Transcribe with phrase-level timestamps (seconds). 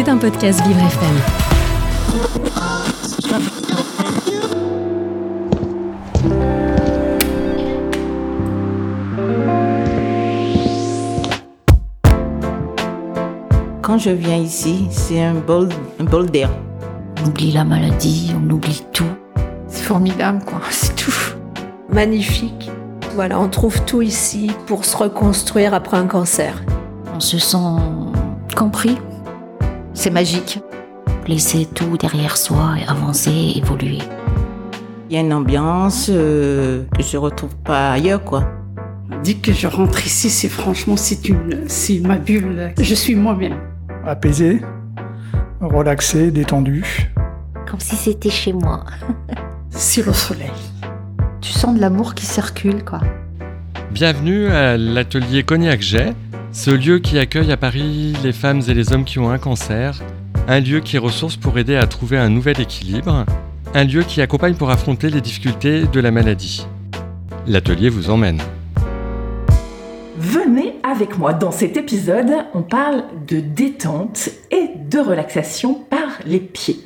[0.00, 1.16] C'est un podcast Vivre FM.
[13.82, 15.68] Quand je viens ici, c'est un bol,
[15.98, 16.48] un bol d'air.
[17.20, 19.02] On oublie la maladie, on oublie tout.
[19.66, 20.60] C'est formidable, quoi.
[20.70, 21.10] C'est tout.
[21.92, 22.70] Magnifique.
[23.16, 26.62] Voilà, on trouve tout ici pour se reconstruire après un cancer.
[27.16, 27.58] On se sent
[28.54, 28.96] compris.
[29.98, 30.60] C'est magique.
[31.26, 33.98] Laisser tout derrière soi et avancer, évoluer.
[35.10, 38.48] Il y a une ambiance euh, que je retrouve pas ailleurs, quoi.
[39.24, 42.72] Dès que je rentre ici, c'est franchement, c'est une, c'est ma bulle.
[42.80, 43.58] Je suis moi-même.
[44.06, 44.62] Apaisé,
[45.60, 47.12] relaxé, détendu.
[47.68, 48.84] Comme si c'était chez moi.
[49.70, 50.52] C'est le soleil.
[51.40, 53.00] Tu sens de l'amour qui circule, quoi.
[53.90, 56.14] Bienvenue à l'atelier Cognac Jet,
[56.52, 60.00] ce lieu qui accueille à Paris les femmes et les hommes qui ont un cancer,
[60.46, 63.26] un lieu qui ressource pour aider à trouver un nouvel équilibre,
[63.74, 66.66] un lieu qui accompagne pour affronter les difficultés de la maladie.
[67.46, 68.40] L'atelier vous emmène.
[70.16, 71.32] Venez avec moi.
[71.32, 76.80] Dans cet épisode, on parle de détente et de relaxation par les pieds.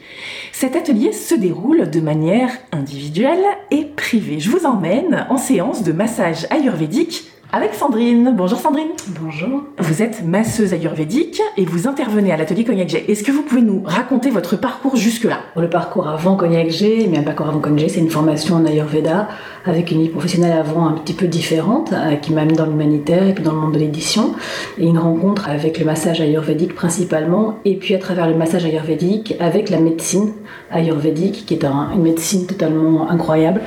[0.53, 4.39] Cet atelier se déroule de manière individuelle et privée.
[4.39, 8.33] Je vous emmène en séance de massage ayurvédique avec Sandrine.
[8.34, 8.89] Bonjour Sandrine.
[9.20, 9.64] Bonjour.
[9.78, 12.97] Vous êtes masseuse ayurvédique et vous intervenez à l'atelier Cognac J.
[13.09, 15.41] Est-ce que vous pouvez nous raconter votre parcours jusque-là?
[15.56, 18.64] Le parcours avant Cognac G, mais un parcours avant Cognac G, c'est une formation en
[18.64, 19.28] ayurveda
[19.67, 23.28] avec une vie professionnelle avant un petit peu différente, euh, qui m'a mis dans l'humanitaire
[23.28, 24.33] et puis dans le monde de l'édition,
[24.78, 29.34] et une rencontre avec le massage ayurvédique principalement, et puis à travers le massage ayurvédique
[29.39, 30.33] avec la médecine
[30.72, 33.61] ayurvédique, qui est un- une médecine totalement incroyable,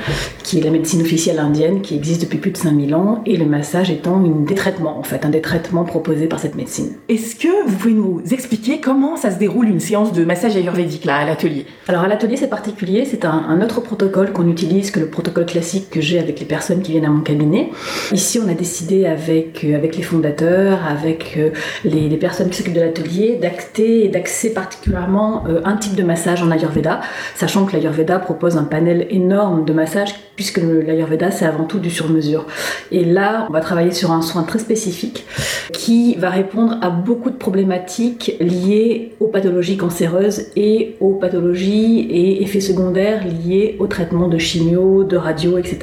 [0.44, 3.46] qui est la médecine officielle indienne, qui existe depuis plus de 5000 ans, et le
[3.46, 6.94] massage étant une des traitements, en fait, un des traitements proposés par cette médecine.
[7.10, 11.06] Est-ce que vous pouvez nous expliquer comment ça se déroule une séance de massage ayurvédique
[11.06, 11.66] là à l'atelier?
[11.88, 15.46] Alors à l'atelier c'est particulier, c'est un, un autre protocole qu'on utilise que le protocole
[15.46, 17.70] classique que j'ai avec les personnes qui viennent à mon cabinet.
[18.12, 21.52] Ici on a décidé avec, euh, avec les fondateurs, avec euh,
[21.84, 26.04] les, les personnes qui s'occupent de l'atelier, d'acter et d'axer particulièrement euh, un type de
[26.04, 27.02] massage en Ayurveda,
[27.36, 31.90] sachant que l'Ayurveda propose un panel énorme de massages puisque l'Ayurveda c'est avant tout du
[31.90, 32.46] sur-mesure.
[32.92, 35.26] Et là on va travailler sur un soin très spécifique
[35.74, 42.44] qui va répondre à beaucoup de problématiques liées aux pathologies cancéreuses et aux pathologies et
[42.44, 45.80] effets secondaires liés au traitement de chimio, de radio, etc.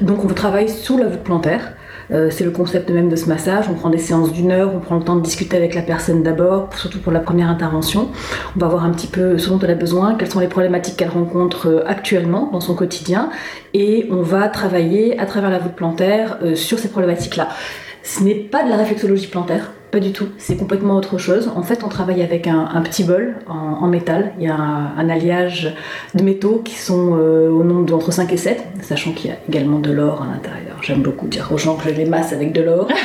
[0.00, 1.75] Donc on travaille sous la voûte plantaire.
[2.12, 3.66] Euh, c'est le concept même de ce massage.
[3.70, 6.22] On prend des séances d'une heure, on prend le temps de discuter avec la personne
[6.22, 8.08] d'abord, surtout pour la première intervention.
[8.56, 10.96] On va voir un petit peu ce dont elle a besoin, quelles sont les problématiques
[10.96, 13.30] qu'elle rencontre euh, actuellement dans son quotidien,
[13.74, 17.48] et on va travailler à travers la voûte plantaire euh, sur ces problématiques-là.
[18.02, 20.28] Ce n'est pas de la réflexologie plantaire, pas du tout.
[20.36, 21.50] C'est complètement autre chose.
[21.56, 24.32] En fait, on travaille avec un, un petit bol en, en métal.
[24.38, 25.74] Il y a un, un alliage
[26.14, 29.38] de métaux qui sont euh, au nombre d'entre 5 et 7, sachant qu'il y a
[29.48, 30.76] également de l'or à l'intérieur.
[30.82, 32.88] J'aime beaucoup dire aux gens que je les masse avec de l'or.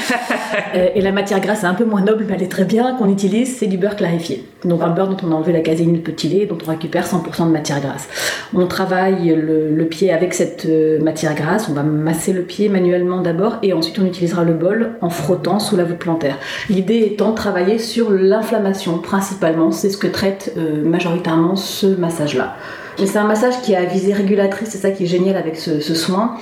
[0.75, 2.95] Euh, et la matière grasse est un peu moins noble, mais elle est très bien.
[2.95, 4.45] Qu'on utilise, c'est du beurre clarifié.
[4.63, 7.05] Donc un beurre dont on a enlevé la caséine, le petit lait, dont on récupère
[7.05, 8.07] 100% de matière grasse.
[8.53, 11.67] On travaille le, pied avec cette euh, matière grasse.
[11.69, 15.59] On va masser le pied manuellement d'abord, et ensuite on utilisera le bol en frottant
[15.59, 16.37] sous la voûte plantaire.
[16.69, 19.71] L'idée étant de travailler sur l'inflammation principalement.
[19.71, 22.55] C'est ce que traite euh, majoritairement ce massage-là.
[22.99, 25.79] Mais c'est un massage qui a visée régulatrice, c'est ça qui est génial avec ce,
[25.79, 26.35] ce soin,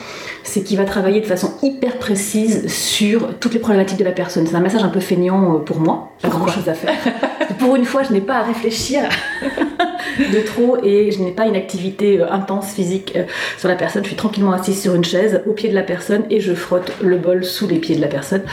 [0.44, 4.46] c'est qu'il va travailler de façon hyper précise sur toutes les problématiques de la personne.
[4.47, 6.97] C'est un massage un peu feignant euh, pour moi, pas grand chose à faire.
[7.59, 9.03] Pour une fois, je n'ai pas à réfléchir
[10.19, 13.23] de trop et je n'ai pas une activité euh, intense physique euh,
[13.57, 14.03] sur la personne.
[14.03, 16.91] Je suis tranquillement assise sur une chaise au pied de la personne et je frotte
[17.01, 18.44] le bol sous les pieds de la personne.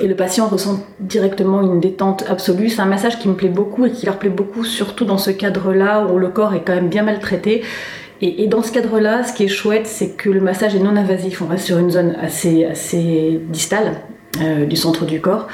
[0.00, 2.68] Et le patient ressent directement une détente absolue.
[2.68, 5.30] C'est un massage qui me plaît beaucoup et qui leur plaît beaucoup, surtout dans ce
[5.30, 7.62] cadre-là où le corps est quand même bien maltraité.
[8.24, 11.42] Et, dans ce cadre-là, ce qui est chouette, c'est que le massage est non invasif.
[11.42, 13.96] On reste sur une zone assez, assez distale
[14.40, 15.46] euh, du centre du corps.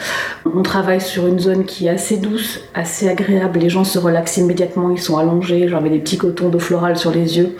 [0.44, 3.58] On travaille sur une zone qui est assez douce, assez agréable.
[3.58, 5.68] Les gens se relaxent immédiatement, ils sont allongés.
[5.68, 7.56] J'en mets des petits cotons d'eau florale sur les yeux.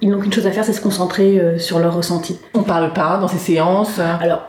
[0.00, 2.38] Ils n'ont qu'une chose à faire, c'est se concentrer euh, sur leur ressenti.
[2.54, 4.48] On parle pas dans ces séances Alors,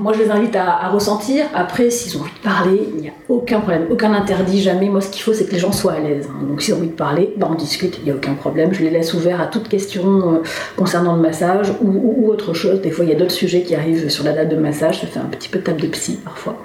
[0.00, 1.44] moi, je les invite à, ressentir.
[1.54, 4.88] Après, s'ils ont envie de parler, il n'y a aucun problème, aucun interdit, jamais.
[4.88, 6.26] Moi, ce qu'il faut, c'est que les gens soient à l'aise.
[6.30, 6.46] hein.
[6.46, 8.72] Donc, s'ils ont envie de parler, bah, on discute, il n'y a aucun problème.
[8.72, 10.42] Je les laisse ouverts à toute question euh,
[10.76, 12.80] concernant le massage ou autre chose.
[12.80, 15.00] Des fois, il y a d'autres sujets qui arrivent sur la date de massage.
[15.00, 16.56] Ça fait un petit peu de table de psy parfois.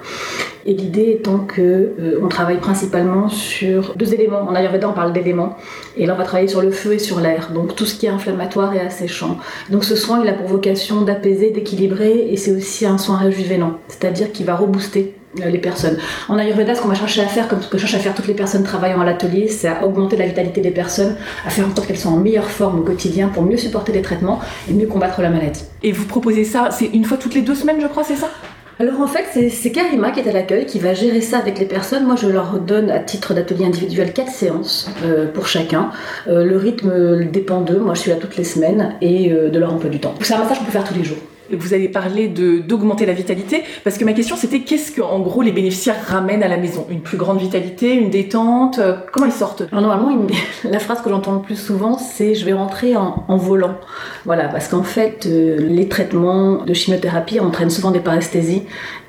[0.66, 4.40] Et l'idée étant que euh, on travaille principalement sur deux éléments.
[4.40, 5.56] En Ayurveda, on parle d'éléments.
[5.96, 7.50] Et là, on va travailler sur le feu et sur l'air.
[7.54, 9.38] Donc, tout ce qui est inflammatoire et asséchant.
[9.70, 12.28] Donc, ce soin, il a pour vocation d'apaiser, d'équilibrer.
[12.30, 13.78] Et c'est aussi un soin réjuvénant.
[13.86, 15.98] C'est-à-dire qu'il va rebooster euh, les personnes.
[16.28, 18.26] En Ayurveda, ce qu'on va chercher à faire, comme ce que cherchent à faire toutes
[18.26, 21.14] les personnes travaillant à l'atelier, c'est à augmenter la vitalité des personnes,
[21.46, 24.02] à faire en sorte qu'elles soient en meilleure forme au quotidien pour mieux supporter les
[24.02, 25.64] traitements et mieux combattre la maladie.
[25.84, 28.30] Et vous proposez ça, c'est une fois toutes les deux semaines, je crois, c'est ça?
[28.78, 31.64] Alors en fait, c'est- Karima qui est à l'accueil, qui va gérer ça avec les
[31.66, 32.04] personnes.
[32.04, 35.90] Moi, je leur donne à titre d'atelier individuel quatre séances euh, pour chacun.
[36.28, 37.78] Euh, le rythme dépend d'eux.
[37.78, 40.14] Moi, je suis là toutes les semaines et euh, de leur emploi du temps.
[40.20, 41.18] C'est un massage qu'on peut faire tous les jours.
[41.52, 45.42] Vous avez parlé d'augmenter la vitalité, parce que ma question c'était qu'est-ce que en gros
[45.42, 46.86] les bénéficiaires ramènent à la maison?
[46.90, 49.62] Une plus grande vitalité, une détente euh, Comment ils sortent?
[49.72, 50.26] Alors normalement,
[50.64, 53.76] la phrase que j'entends le plus souvent, c'est je vais rentrer en, en volant.
[54.24, 58.62] Voilà, parce qu'en fait, euh, les traitements de chimiothérapie entraînent souvent des paresthésies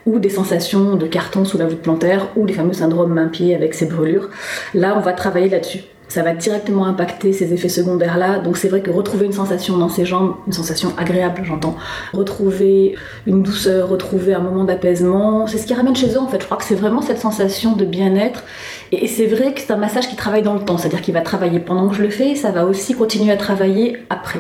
[0.05, 3.73] ou des sensations de carton sous la voûte plantaire ou les fameux syndromes main-pied avec
[3.73, 4.29] ces brûlures.
[4.73, 5.81] Là, on va travailler là-dessus.
[6.07, 8.39] Ça va directement impacter ces effets secondaires-là.
[8.39, 11.75] Donc c'est vrai que retrouver une sensation dans ses jambes, une sensation agréable, j'entends,
[12.13, 12.95] retrouver
[13.25, 16.39] une douceur, retrouver un moment d'apaisement, c'est ce qui ramène chez eux en fait.
[16.39, 18.43] Je crois que c'est vraiment cette sensation de bien-être.
[18.91, 21.21] Et c'est vrai que c'est un massage qui travaille dans le temps, c'est-à-dire qu'il va
[21.21, 24.39] travailler pendant que je le fais, et ça va aussi continuer à travailler après.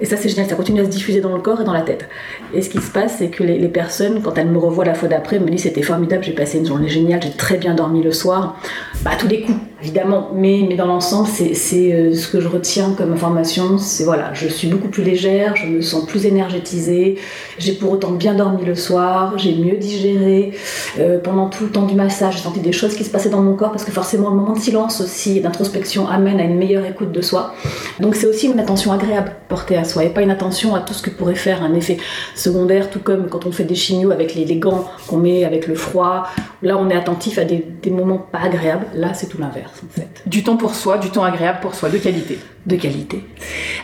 [0.00, 1.82] Et ça, c'est génial, ça continue à se diffuser dans le corps et dans la
[1.82, 2.08] tête.
[2.54, 5.08] Et ce qui se passe, c'est que les, personnes, quand elles me revoient la fois
[5.08, 8.12] d'après, me disent c'était formidable, j'ai passé une journée géniale, j'ai très bien dormi le
[8.12, 8.56] soir.
[9.04, 12.48] Bah, à tous les coups, évidemment, mais, mais dans l'ensemble, c'est euh, ce que je
[12.48, 13.78] retiens comme information.
[13.78, 17.18] C'est voilà, je suis beaucoup plus légère, je me sens plus énergétisée,
[17.58, 20.52] j'ai pour autant bien dormi le soir, j'ai mieux digéré.
[20.98, 23.42] Euh, pendant tout le temps du massage, j'ai senti des choses qui se passaient dans
[23.42, 26.84] mon corps parce que forcément, le moment de silence aussi, d'introspection amène à une meilleure
[26.84, 27.54] écoute de soi.
[28.00, 30.94] Donc c'est aussi une attention agréable portée à soi et pas une attention à tout
[30.94, 31.98] ce que pourrait faire un effet
[32.34, 35.66] secondaire, tout comme quand on fait des chimios avec les, les gants qu'on met avec
[35.66, 36.26] le froid.
[36.62, 38.86] Là, on est attentif à des, des moments pas agréables.
[38.94, 40.22] Là, c'est tout l'inverse, en fait.
[40.26, 42.38] Du temps pour soi, du temps agréable pour soi, de qualité.
[42.66, 43.24] De qualité.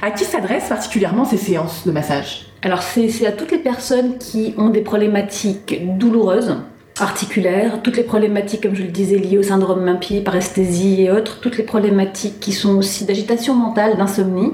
[0.03, 2.47] À qui s'adressent particulièrement ces séances de massage?
[2.62, 6.56] Alors, c'est à toutes les personnes qui ont des problématiques douloureuses,
[7.00, 11.41] articulaires, toutes les problématiques, comme je le disais, liées au syndrome main-pied, paresthésie et autres,
[11.41, 14.53] toutes les problématiques qui sont aussi d'agitation mentale, d'insomnie,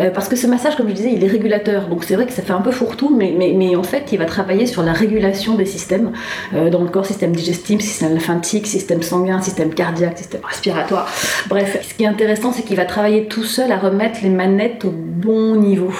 [0.00, 1.88] Euh, parce que ce massage, comme je disais, il est régulateur.
[1.88, 4.18] Donc c'est vrai que ça fait un peu fourre-tout, mais, mais, mais en fait, il
[4.18, 6.12] va travailler sur la régulation des systèmes
[6.54, 11.08] euh, dans le corps, système digestif, système lymphatique, système sanguin, système cardiaque, système respiratoire.
[11.48, 14.84] Bref, ce qui est intéressant, c'est qu'il va travailler tout seul à remettre les manettes
[14.84, 15.92] au bon niveau.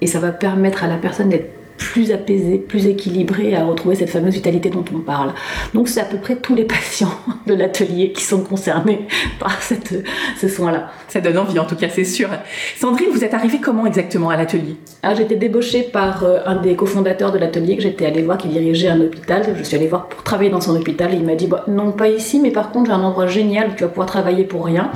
[0.00, 4.10] Et ça va permettre à la personne d'être plus apaisée, plus équilibrée, à retrouver cette
[4.10, 5.32] fameuse vitalité dont on parle.
[5.74, 7.10] Donc c'est à peu près tous les patients
[7.46, 9.08] de l'atelier qui sont concernés
[9.40, 9.94] par cette,
[10.38, 10.90] ce soin-là.
[11.08, 12.28] Ça donne envie en tout cas, c'est sûr.
[12.76, 14.76] Sandrine, vous êtes arrivée comment exactement à l'atelier?
[15.16, 18.48] J'ai été débauchée par euh, un des cofondateurs de l'atelier que j'étais allée voir qui
[18.48, 19.42] dirigeait un hôpital.
[19.56, 21.92] Je suis allée voir pour travailler dans son hôpital et il m'a dit bah, non
[21.92, 24.66] pas ici mais par contre j'ai un endroit génial où tu vas pouvoir travailler pour
[24.66, 24.92] rien.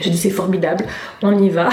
[0.00, 0.84] J'ai dit c'est formidable,
[1.22, 1.68] on y va.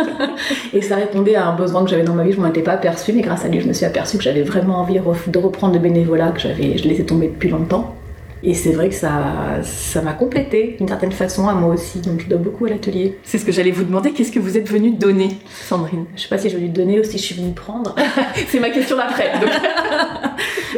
[0.72, 2.72] et ça répondait à un besoin que j'avais dans ma vie, je m'en étais pas
[2.72, 5.74] aperçue mais grâce à lui je me suis aperçue que j'avais vraiment envie de reprendre
[5.74, 7.94] le bénévolat que j'avais, je laissais tomber depuis longtemps.
[8.42, 12.20] Et c'est vrai que ça ça m'a complété d'une certaine façon à moi aussi, donc
[12.20, 13.18] je dois beaucoup à l'atelier.
[13.24, 16.04] C'est ce que j'allais vous demander, qu'est-ce que vous êtes venue donner, Sandrine?
[16.14, 17.96] Je sais pas si je vais lui donner ou si je suis venue prendre.
[18.48, 19.32] C'est ma question d'après.
[19.40, 19.50] donc.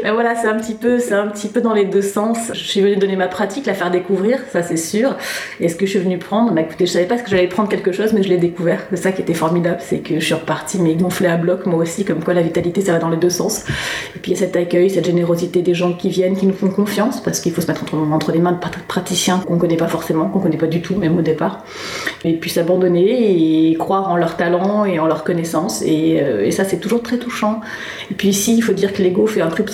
[0.03, 2.39] Mais voilà, c'est un petit peu, c'est un petit peu dans les deux sens.
[2.53, 5.17] Je suis venue donner ma pratique, la faire découvrir, ça c'est sûr.
[5.61, 7.47] Et ce que je suis venue prendre, bah écoutez, je savais pas ce que j'allais
[7.49, 8.81] prendre quelque chose, mais je l'ai découvert.
[8.91, 11.81] C'est ça qui était formidable, c'est que je suis repartie mais gonflée à bloc moi
[11.81, 13.65] aussi, comme quoi la vitalité ça va dans les deux sens.
[14.17, 16.55] Et puis il y a cet accueil, cette générosité des gens qui viennent, qui nous
[16.55, 19.59] font confiance, parce qu'il faut se mettre entre, entre les mains de prat- praticiens qu'on
[19.59, 21.65] connaît pas forcément, qu'on connaît pas du tout, même au départ.
[22.25, 25.83] Et puis s'abandonner et croire en leur talent et en leur connaissance.
[25.83, 27.61] Et, euh, ça c'est toujours très touchant.
[28.11, 29.71] Et puis ici, il faut dire que l'ego fait un triple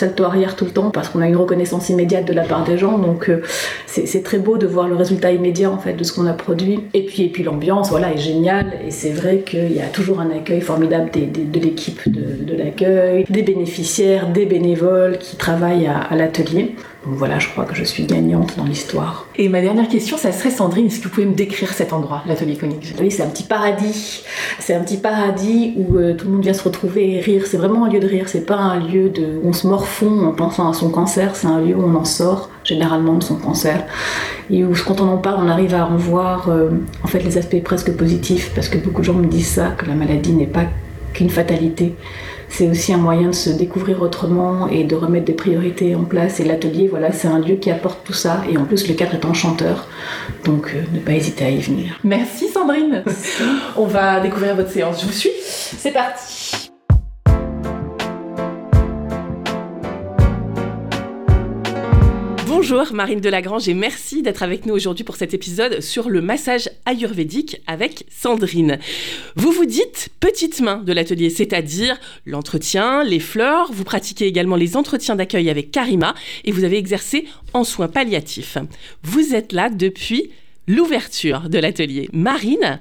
[0.57, 2.99] tout le temps parce qu'on a une reconnaissance immédiate de la part des gens.
[2.99, 3.43] Donc euh,
[3.87, 6.81] c'est très beau de voir le résultat immédiat en fait de ce qu'on a produit.
[6.95, 8.73] Et puis, et puis l'ambiance, voilà, est géniale.
[8.87, 13.43] Et c'est vrai qu'il y a toujours un accueil formidable de l'équipe de, l'accueil, des
[13.43, 16.75] bénéficiaires, des bénévoles qui travaillent à l'atelier.
[17.07, 19.27] Donc voilà, je crois que je suis gagnante dans l'histoire.
[19.37, 22.23] Et ma dernière question, ça serait Sandrine, est-ce que vous pouvez me décrire cet endroit,
[22.27, 24.25] l'atelier conique Oui, c'est un petit paradis.
[24.59, 27.45] C'est un petit paradis où euh, tout le monde vient se retrouver et rire.
[27.47, 28.29] C'est vraiment un lieu de rire.
[28.29, 31.37] C'est pas un lieu de où on se morfond en pensant à son cancer.
[31.37, 33.85] C'est un lieu où on en sort généralement de son cancer
[34.51, 36.71] et où quand on en parle, on arrive à en voir euh,
[37.03, 39.87] en fait les aspects presque positifs parce que beaucoup de gens me disent ça que
[39.87, 40.65] la maladie n'est pas
[41.17, 41.95] qu'une fatalité.
[42.49, 46.39] C'est aussi un moyen de se découvrir autrement et de remettre des priorités en place.
[46.39, 48.43] Et l'atelier, voilà, c'est un lieu qui apporte tout ça.
[48.49, 49.89] Et en plus, le cadre est enchanteur.
[50.45, 51.99] Donc, euh, ne pas hésiter à y venir.
[52.05, 53.03] Merci Sandrine.
[53.77, 55.01] On va découvrir votre séance.
[55.01, 55.33] Je vous suis.
[55.43, 56.66] C'est parti.
[62.69, 66.69] Bonjour Marine Delagrange et merci d'être avec nous aujourd'hui pour cet épisode sur le massage
[66.85, 68.81] ayurvédique avec Sandrine.
[69.37, 74.77] Vous vous dites petite main de l'atelier, c'est-à-dire l'entretien, les fleurs, vous pratiquez également les
[74.77, 78.59] entretiens d'accueil avec Karima et vous avez exercé en soins palliatifs.
[79.05, 80.33] Vous êtes là depuis
[80.67, 82.09] l'ouverture de l'atelier.
[82.13, 82.81] Marine,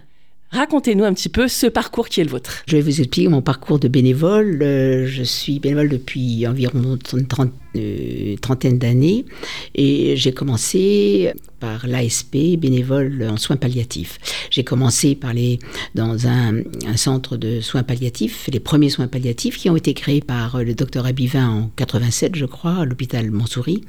[0.56, 2.64] Racontez-nous un petit peu ce parcours qui est le vôtre.
[2.66, 4.62] Je vais vous expliquer mon parcours de bénévole.
[4.62, 7.28] Euh, je suis bénévole depuis environ une
[7.76, 9.26] euh, trentaine d'années
[9.74, 14.18] et j'ai commencé par l'ASP, bénévole en soins palliatifs.
[14.50, 15.60] J'ai commencé par les,
[15.94, 16.64] dans un,
[16.96, 21.06] centre de soins palliatifs, les premiers soins palliatifs qui ont été créés par le docteur
[21.06, 23.82] Abivin en 87, je crois, à l'hôpital Montsouris.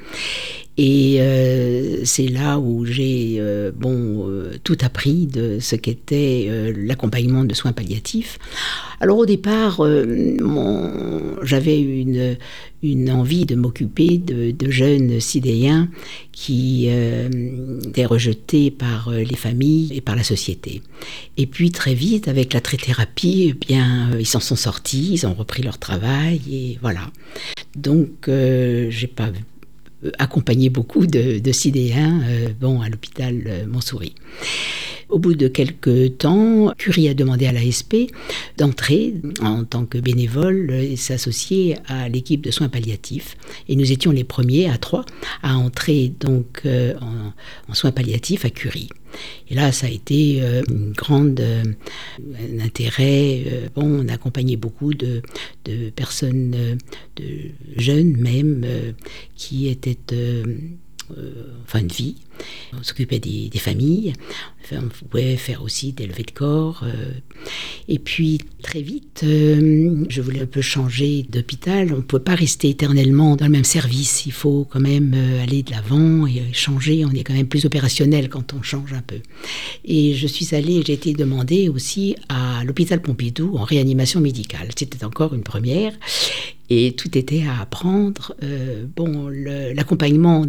[0.79, 7.45] Et euh, c'est là où j'ai euh, bon euh, tout appris de ce qu'était l'accompagnement
[7.45, 8.39] de soins palliatifs.
[9.01, 9.83] Alors au départ,
[11.43, 15.89] j'avais une, envie de m'occuper de, de, jeunes sidéens
[16.33, 20.83] qui étaient rejetés par les familles et par la société.
[21.37, 25.35] Et puis très vite, avec la trithérapie, eh bien ils s'en sont sortis, ils ont
[25.35, 27.11] repris leur travail et voilà.
[27.75, 29.31] Donc j'ai pas
[30.19, 34.15] accompagné beaucoup de, de sidéens euh, bon, à l'hôpital euh, Montsouris.
[35.09, 37.95] Au bout de quelques temps, Curie a demandé à l'ASP
[38.59, 43.37] d'entrer en tant que bénévole et s'associer à l'équipe de soins palliatifs.
[43.69, 45.05] Et nous étions les premiers à trois
[45.43, 46.95] à entrer donc euh,
[47.69, 48.89] en, soins palliatifs à Curie.
[49.49, 50.93] Et là, ça a été euh, une
[51.39, 51.63] euh,
[52.61, 53.71] intérêt.
[53.77, 55.23] bon, on a accompagné beaucoup de
[55.95, 56.79] personnes,
[57.17, 57.25] de
[57.77, 58.67] jeunes même,
[59.37, 59.99] qui étaient
[61.11, 62.17] en fin de vie
[62.79, 64.13] on s'occupait des, familles,
[64.73, 66.83] on pouvait faire aussi des levées de corps.
[66.85, 67.13] Euh.
[67.89, 71.93] et puis très vite, euh, je voulais un peu changer d'hôpital.
[71.93, 74.27] On ne pouvait pas rester éternellement dans le même service.
[74.27, 77.05] Il faut quand même euh, aller de l'avant et changer.
[77.05, 79.21] On est quand même plus opérationnel quand on change un peu.
[79.85, 84.69] Et je suis allée, j'ai été demandée aussi à l'hôpital Pompidou en réanimation médicale.
[84.77, 85.93] C'était encore une première
[86.71, 88.35] et tout était à apprendre.
[88.97, 90.47] bon, l'accompagnement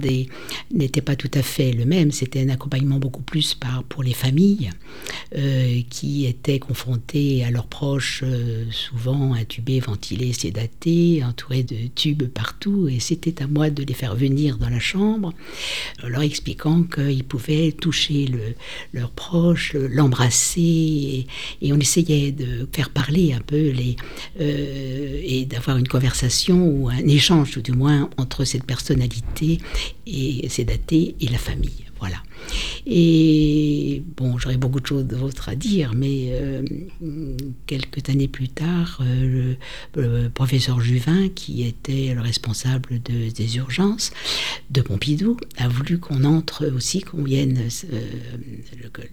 [0.72, 2.12] n'était pas tout à fait le même.
[2.12, 4.70] C'était un accompagnement beaucoup plus par, pour les familles
[5.36, 12.28] euh, qui étaient confrontées à leurs proches, euh, souvent intubés, ventilés, sédatés, entourés de tubes
[12.28, 12.88] partout.
[12.88, 15.34] Et c'était à moi de les faire venir dans la chambre,
[16.06, 18.40] leur expliquant qu'ils pouvaient toucher le,
[18.94, 21.28] leurs proches, l'embrasser.
[21.62, 23.98] Et, on essayait de faire parler un peu les,
[24.40, 26.07] euh, et d'avoir une conversation
[26.56, 29.60] ou un échange, tout du moins, entre cette personnalité
[30.06, 31.86] et sédatée et la famille.
[32.00, 32.18] Voilà.
[32.90, 36.64] Et bon, j'aurais beaucoup de choses d'autres à dire, mais euh,
[37.66, 39.56] quelques années plus tard, euh,
[39.96, 44.12] le, professeur Juvin, qui était le responsable des urgences
[44.70, 48.00] de Pompidou, a voulu qu'on entre aussi, qu'on vienne, euh,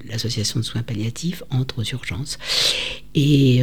[0.09, 2.39] l'association de soins palliatifs entre aux urgences.
[3.17, 3.63] Et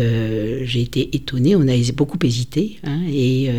[0.63, 3.50] j'ai été étonnée, on a beaucoup hésité, hein, et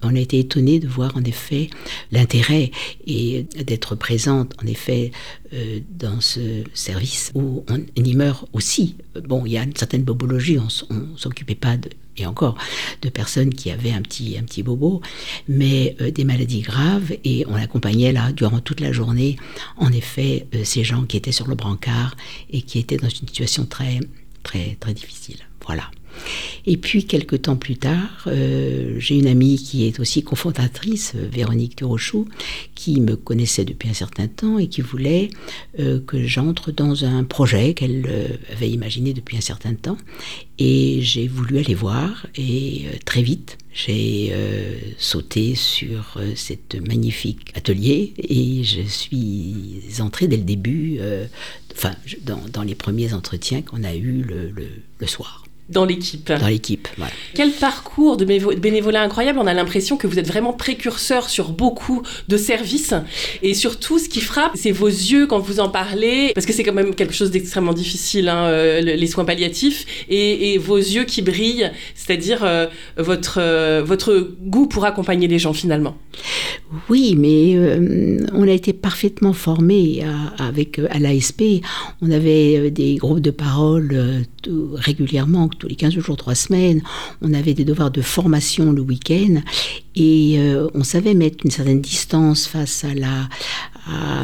[0.00, 1.70] on a été étonné de voir en effet
[2.12, 2.70] l'intérêt
[3.04, 5.10] et d'être présente, en effet,
[5.52, 8.96] euh, dans ce service où on, y meurt aussi.
[9.24, 11.90] Bon, il y a une certaine bobologie, on ne s'occupait pas de,
[12.20, 12.56] et encore
[13.02, 15.00] de personnes qui avaient un petit, un petit bobo,
[15.48, 19.36] mais euh, des maladies graves et on accompagnait là durant toute la journée,
[19.76, 22.16] en effet, euh, ces gens qui étaient sur le brancard
[22.50, 24.00] et qui étaient dans une situation très,
[24.42, 25.38] très, très difficile.
[25.66, 25.90] Voilà.
[26.66, 31.28] Et puis, quelques temps plus tard, euh, j'ai une amie qui est aussi cofondatrice, euh,
[31.30, 32.28] Véronique Durochou,
[32.74, 35.30] qui me connaissait depuis un certain temps et qui voulait
[35.78, 39.96] euh, que j'entre dans un projet qu'elle avait imaginé depuis un certain temps.
[40.58, 44.34] Et j'ai voulu aller voir et très vite, j'ai
[44.98, 51.00] sauté sur cet magnifique atelier et je suis entrée dès le début,
[51.72, 56.32] enfin, dans, les premiers entretiens qu'on a eus le soir dans l'équipe.
[56.32, 56.88] Dans l'équipe,
[57.34, 59.38] Quel parcours de bénévolat incroyable.
[59.38, 62.94] On a l'impression que vous êtes vraiment précurseur sur beaucoup de services.
[63.42, 66.64] Et surtout, ce qui frappe, c'est vos yeux quand vous en parlez, parce que c'est
[66.64, 71.22] quand même quelque chose d'extrêmement difficile, hein, euh, les soins palliatifs, et, vos yeux qui
[71.22, 75.96] brillent, c'est-à-dire euh, votre, euh, votre goût pour accompagner les gens finalement.
[76.88, 77.56] Oui, mais
[78.32, 80.02] on a été parfaitement formés
[80.38, 81.42] avec à l'ASP.
[82.02, 84.24] On avait des groupes de parole
[84.74, 86.82] régulièrement tous les 15 jours, 3 semaines.
[87.22, 89.42] On avait des devoirs de formation le week-end
[89.94, 93.28] et euh, on savait mettre une certaine distance face à la,
[93.86, 94.22] à,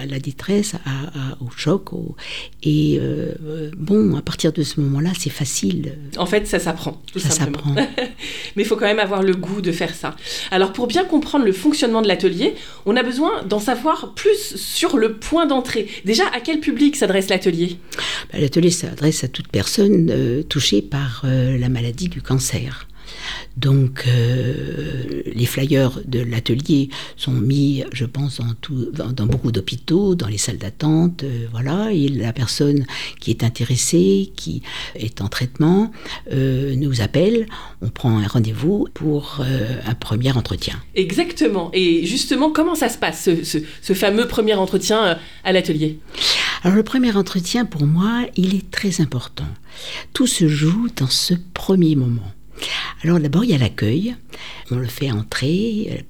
[0.00, 1.92] à la détresse, à, au choc.
[1.92, 2.16] Au,
[2.62, 5.96] et euh, bon, à partir de ce moment-là, c'est facile.
[6.16, 7.74] En fait, ça s'apprend, tout ça simplement.
[8.56, 10.16] Mais il faut quand même avoir le goût de faire ça.
[10.50, 12.54] Alors, pour bien comprendre le fonctionnement de l'atelier,
[12.86, 15.88] on a besoin d'en savoir plus sur le point d'entrée.
[16.04, 17.78] Déjà, à quel public s'adresse l'atelier?
[18.32, 22.86] Bah, L'atelier s'adresse à toute personne euh, touchée par euh, la maladie du cancer.
[23.56, 30.14] Donc euh, les flyers de l'atelier sont mis, je pense, dans, tout, dans, beaucoup d'hôpitaux,
[30.14, 31.92] dans les salles d'attente, euh, voilà.
[31.92, 32.84] Et la personne
[33.20, 34.62] qui est intéressée, qui
[34.94, 35.92] est en traitement,
[36.32, 37.46] euh, nous appelle.
[37.82, 39.40] On prend un rendez-vous pour
[39.86, 40.74] un premier entretien.
[40.94, 41.70] Exactement.
[41.72, 45.98] Et justement, comment ça se passe, ce, ce fameux premier entretien à l'atelier?
[46.62, 49.48] Alors le premier entretien, pour moi, il est très important.
[50.12, 52.32] Tout se joue dans ce premier moment.
[53.02, 54.14] Alors d'abord, il y a l'accueil.
[54.70, 56.04] On le fait entrer.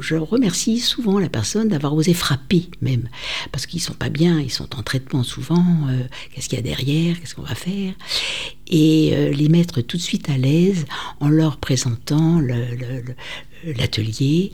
[0.00, 3.08] Je remercie souvent la personne d'avoir osé frapper même,
[3.52, 5.64] parce qu'ils sont pas bien, ils sont en traitement souvent.
[5.88, 6.02] Euh,
[6.34, 7.20] qu'est-ce qu'il y a derrière?
[7.20, 7.94] Qu'est-ce qu'on va faire?
[8.66, 10.86] Et euh, les mettre tout de suite à l'aise
[11.20, 12.64] en leur présentant le,
[13.64, 14.52] l'atelier,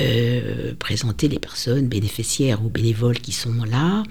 [0.00, 4.02] euh, présenter les personnes bénéficiaires ou bénévoles qui sont là,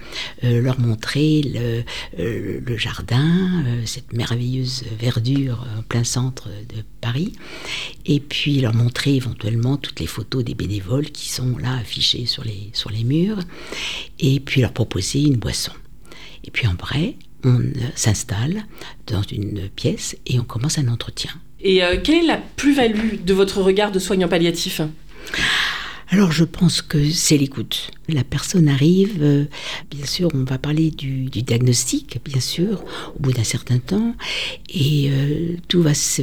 [0.44, 1.84] euh, leur montrer le,
[2.18, 7.32] euh, le jardin, cette merveilleuse verdure en plein centre de Paris,
[8.06, 12.44] et puis leur montrer éventuellement toutes les photos des bénévoles qui sont là affichées sur
[12.44, 13.40] les, sur les murs,
[14.18, 15.72] et puis leur proposer une boisson.
[16.44, 17.60] Et puis en vrai, on
[17.94, 18.64] s'installe
[19.06, 21.30] dans une pièce et on commence un entretien.
[21.60, 24.80] Et euh, quelle est la plus-value de votre regard de soignant palliatif?
[26.10, 27.90] Alors je pense que c'est l'écoute.
[28.08, 29.44] La personne arrive, euh,
[29.90, 32.82] bien sûr on va parler du, diagnostic, bien sûr,
[33.14, 34.14] au bout d'un certain temps,
[34.70, 36.22] et euh, tout va se,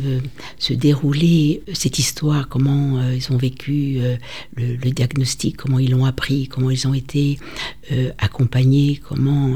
[0.71, 3.99] dérouler, cette histoire, comment euh, ils ont vécu
[4.55, 7.37] le, diagnostic, comment ils l'ont appris, comment ils ont été
[8.17, 9.55] accompagnés, comment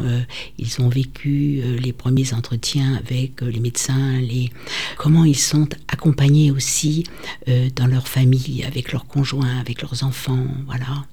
[0.59, 4.51] ils ont vécu les premiers entretiens avec les médecins, les,
[4.97, 7.05] comment ils sont accompagnés aussi
[7.47, 10.18] dans leur famille, avec leurs conjoints, avec leurs enfants
[10.65, 11.05] voilà.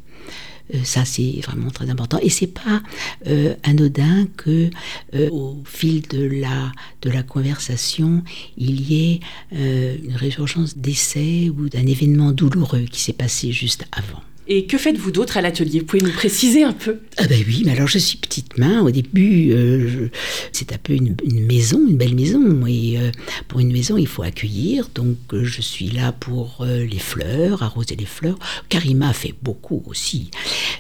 [0.75, 2.19] Euh, ça, c'est vraiment très important.
[2.23, 2.83] Et c'est pas
[3.27, 4.71] euh, anodin que,
[5.15, 6.73] euh, au fil de la,
[7.03, 8.23] de la conversation,
[8.57, 9.21] il y ait
[9.53, 14.23] une résurgence d'essai ou d'un événement douloureux qui s'est passé juste avant.
[14.49, 15.81] Et que faites-vous d'autre à l'atelier?
[15.81, 18.81] Vous pouvez nous préciser un peu Ah ben oui, mais alors je suis petite main.
[18.83, 20.09] Au début, euh,
[20.53, 22.65] c'est un peu une, maison, une belle maison.
[22.65, 23.11] Et euh,
[23.49, 24.89] pour une maison, il faut accueillir.
[24.95, 28.39] Donc euh, je suis là pour les fleurs, arroser les fleurs.
[28.69, 30.31] Karima fait beaucoup aussi.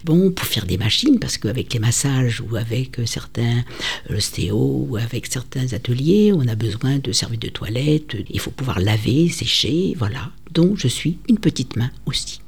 [0.04, 3.64] Bon, pour faire des machines, parce qu'avec les massages ou avec certains
[4.10, 8.16] ostéos ou avec certains ateliers, on a besoin de serviettes de toilette.
[8.30, 10.30] Il faut pouvoir laver, sécher, voilà.
[10.52, 12.40] Donc je suis une petite main aussi.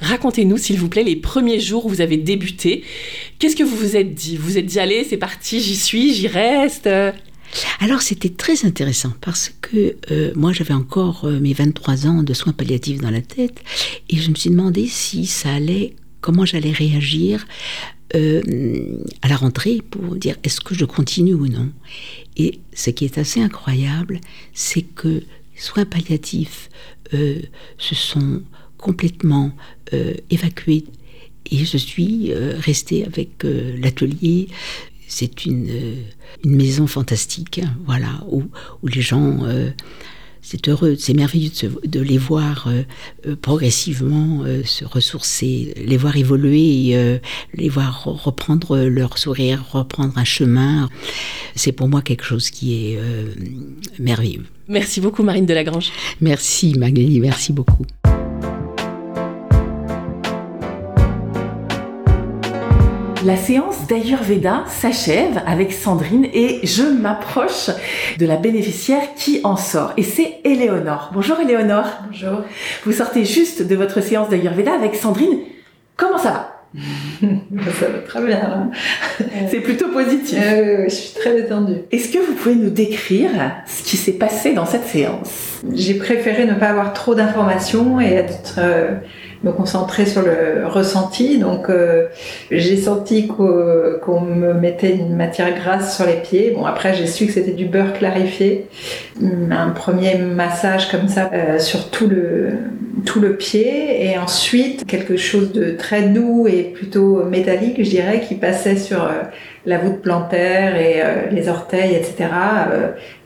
[0.00, 2.84] Racontez-nous, s'il vous plaît, les premiers jours où vous avez débuté.
[3.38, 4.36] Qu'est-ce que vous vous êtes dit?
[4.36, 6.88] Vous vous êtes dit, allez, c'est parti, j'y suis, j'y reste
[7.80, 12.34] alors c'était très intéressant parce que euh, moi j'avais encore euh, mes 23 ans de
[12.34, 13.62] soins palliatifs dans la tête
[14.08, 17.46] et je me suis demandé si ça allait, comment j'allais réagir
[18.14, 21.70] euh, à la rentrée pour dire est-ce que je continue ou non?
[22.36, 24.20] Et ce qui est assez incroyable,
[24.52, 25.22] c'est que
[25.56, 26.68] soins palliatifs
[27.10, 28.42] se sont
[28.78, 29.52] complètement
[29.92, 30.84] euh, évacuée
[31.50, 34.48] et je suis euh, restée avec euh, l'atelier.
[35.06, 35.68] C'est une,
[36.44, 38.44] une, maison fantastique, hein, voilà, où,
[38.82, 39.38] où, les gens,
[40.42, 42.70] c'est heureux, c'est merveilleux de, de, les voir
[43.40, 47.20] progressivement se ressourcer, les voir évoluer,
[47.54, 50.90] les voir reprendre leur sourire, reprendre un chemin.
[51.54, 53.00] C'est pour moi quelque chose qui est
[53.98, 54.44] merveilleux.
[54.68, 55.90] Merci beaucoup Marine Delagrange.
[56.20, 57.86] Merci Magali, merci beaucoup.
[63.24, 67.68] La séance d'Ayurveda s'achève avec Sandrine et je m'approche
[68.16, 69.92] de la bénéficiaire qui en sort.
[69.96, 71.10] Et c'est Éléonore.
[71.12, 71.86] Bonjour Éléonore.
[72.06, 72.42] Bonjour.
[72.84, 75.40] Vous sortez juste de votre séance d'Ayurveda avec Sandrine.
[75.96, 76.54] Comment ça va?
[77.80, 78.70] Ça va très bien.
[79.50, 80.38] C'est plutôt positif.
[80.40, 81.78] Euh, je suis très détendue.
[81.90, 83.30] Est-ce que vous pouvez nous décrire
[83.66, 85.62] ce qui s'est passé dans cette séance?
[85.74, 88.96] J'ai préféré ne pas avoir trop d'informations et être euh,
[89.44, 91.38] me concentrer sur le ressenti.
[91.38, 92.06] Donc euh,
[92.50, 96.52] j'ai senti qu'on me mettait une matière grasse sur les pieds.
[96.56, 98.66] Bon après j'ai su que c'était du beurre clarifié.
[99.22, 102.50] Un premier massage comme ça euh, sur tout le
[103.06, 108.22] tout le pied et ensuite quelque chose de très doux et plutôt métallique je dirais
[108.26, 109.22] qui passait sur euh,
[109.66, 112.30] la voûte plantaire et les orteils etc.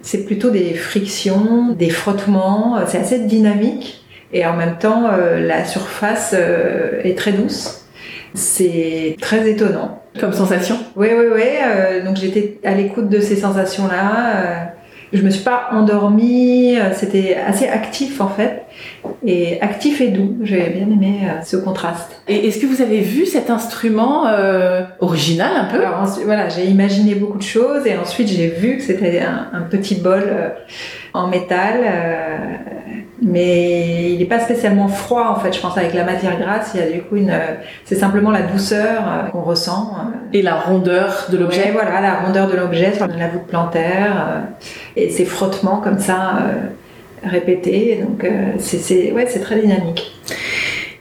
[0.03, 4.02] c'est plutôt des frictions, des frottements, c'est assez dynamique
[4.33, 7.85] et en même temps euh, la surface euh, est très douce.
[8.35, 10.03] C'est très étonnant.
[10.19, 11.43] Comme sensation Oui, oui, oui.
[11.43, 14.73] Euh, donc j'étais à l'écoute de ces sensations-là.
[15.13, 16.77] Je me suis pas endormie.
[16.95, 18.63] C'était assez actif en fait,
[19.27, 20.39] et actif et doux.
[20.43, 22.23] J'ai bien aimé ce contraste.
[22.29, 25.85] Et est-ce que vous avez vu cet instrument euh, original un peu?
[25.85, 29.49] Alors ensuite, voilà, j'ai imaginé beaucoup de choses et ensuite j'ai vu que c'était un,
[29.53, 30.49] un petit bol euh,
[31.15, 32.37] en métal, euh,
[33.21, 35.53] mais il n'est pas spécialement froid en fait.
[35.53, 38.31] Je pense avec la matière grasse, il y a du coup une, euh, c'est simplement
[38.31, 39.95] la douceur euh, qu'on ressent.
[39.99, 40.17] euh.
[40.33, 44.43] Et la rondeur de l'objet Ouais, voilà, la rondeur de l'objet sur la voûte plantaire
[44.97, 46.39] et ces frottements comme ça
[47.23, 48.03] répétés.
[48.03, 48.27] Donc
[48.59, 50.19] c'est, c'est, ouais, c'est très dynamique.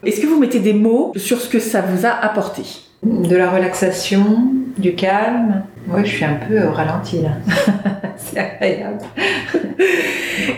[0.06, 2.63] Est-ce que vous mettez des mots sur ce que ça vous a apporté?
[3.04, 5.64] De la relaxation, du calme.
[5.88, 7.32] Ouais, je suis un peu au ralenti là.
[8.18, 9.00] c'est agréable.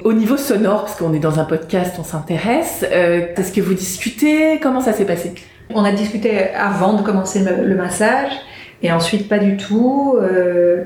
[0.04, 3.74] Au niveau sonore, parce qu'on est dans un podcast, on s'intéresse, euh, est-ce que vous
[3.74, 4.60] discutez?
[4.62, 5.34] Comment ça s'est passé?
[5.74, 8.34] On a discuté avant de commencer le, massage
[8.82, 10.18] et ensuite pas du tout.
[10.22, 10.84] Euh,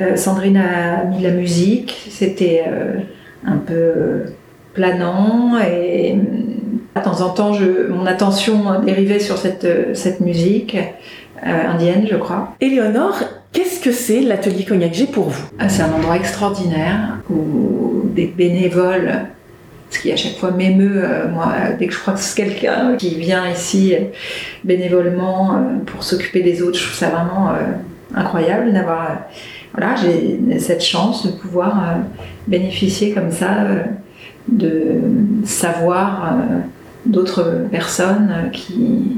[0.00, 2.64] euh, Sandrine a mis de la musique, c'était
[3.46, 4.24] un peu
[4.74, 6.18] planant et
[6.98, 10.76] de temps en temps je, mon attention dérivait sur cette, euh, cette musique
[11.46, 12.54] euh, indienne je crois.
[12.60, 13.18] Éléonore,
[13.52, 18.26] qu'est-ce que c'est l'atelier Cognac G pour vous Ah, C'est un endroit extraordinaire où des
[18.26, 19.26] bénévoles,
[19.90, 22.96] ce qui à chaque fois m'émeut, euh, moi, dès que je crois que c'est quelqu'un
[22.96, 24.00] qui vient ici euh,
[24.64, 27.52] bénévolement euh, pour s'occuper des autres, je trouve ça vraiment
[28.14, 29.18] incroyable d'avoir.
[29.72, 31.98] voilà, j'ai cette chance de pouvoir
[32.46, 33.66] bénéficier comme ça
[34.48, 35.00] de
[35.44, 36.34] savoir
[37.06, 39.16] d'autres personnes euh, qui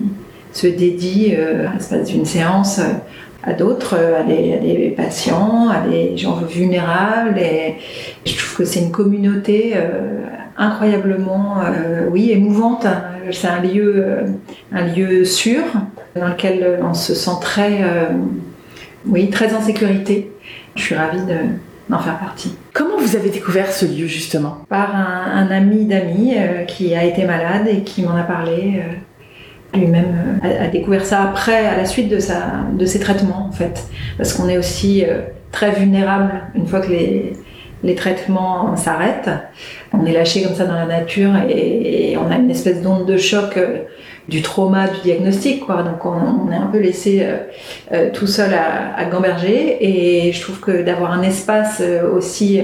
[0.52, 2.78] se dédient euh, à l'espace d'une séance.
[2.78, 2.92] euh,
[3.42, 7.38] à d'autres, à des, patients, à des gens vulnérables.
[7.38, 7.76] Et
[8.26, 9.76] je trouve que c'est une communauté
[10.58, 11.54] incroyablement,
[12.10, 12.86] oui, émouvante.
[13.32, 14.04] C'est un lieu,
[14.72, 15.62] un lieu sûr
[16.14, 17.78] dans lequel on se sent très,
[19.06, 20.30] oui, très en sécurité.
[20.74, 21.56] Je suis ravie de-
[21.98, 22.56] faire partie.
[22.72, 24.58] Comment vous avez découvert ce lieu justement?
[24.68, 28.80] Par un, ami d'amis euh, qui a été malade et qui m'en a parlé.
[28.80, 32.98] euh, lui-même euh, a, a découvert ça après, à la suite de, sa, de ses
[32.98, 33.84] traitements, en fait.
[34.16, 35.04] Parce qu'on est aussi
[35.52, 37.34] très vulnérable une fois que les,
[37.82, 39.30] les traitements s'arrêtent.
[39.92, 43.16] On est lâché comme ça dans la nature et, on a une espèce d'onde de
[43.16, 43.58] choc
[44.28, 45.82] du trauma du diagnostic, quoi.
[45.82, 47.38] Donc on, est un peu laissé euh,
[47.92, 52.62] euh, tout seul à, à gamberger et je trouve que d'avoir un espace euh, aussi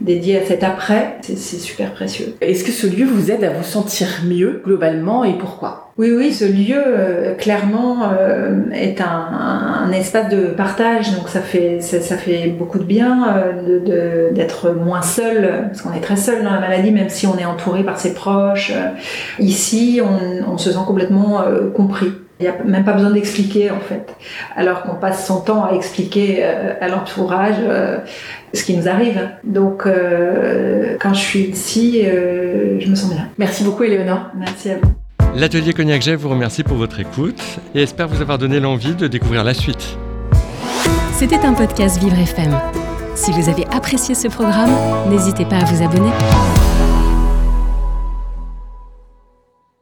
[0.00, 2.36] dédié à cet après, c'est super précieux.
[2.40, 5.87] Est-ce que ce lieu vous aide à vous sentir mieux globalement et pourquoi?
[5.98, 9.06] Oui, oui, ce lieu, euh, clairement, euh, est un,
[9.86, 13.84] un espace de partage, donc ça fait, ça, ça fait beaucoup de bien euh, de-
[14.30, 17.36] de- d'être moins seul, parce qu'on est très seul dans la maladie, même si on
[17.36, 18.72] est entouré par ses proches.
[19.40, 22.12] Ici, on, on se sent complètement euh, compris.
[22.38, 24.14] Il n'y a même pas besoin d'expliquer, en fait.
[24.54, 27.98] Alors qu'on passe son temps à expliquer euh, à l'entourage euh,
[28.54, 29.20] ce qui nous arrive.
[29.42, 33.26] Donc, euh, quand je suis ici, euh, je me sens bien.
[33.36, 34.28] Merci beaucoup Éléonore.
[34.38, 34.97] Merci à vous.
[35.34, 37.40] L'atelier Cognac Jet vous remercie pour votre écoute
[37.74, 39.96] et espère vous avoir donné l'envie de découvrir la suite.
[41.12, 42.58] C'était un podcast Vivre FM.
[43.14, 44.70] Si vous avez apprécié ce programme,
[45.10, 46.10] n'hésitez pas à vous abonner.